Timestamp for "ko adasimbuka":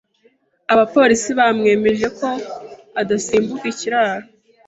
2.17-3.65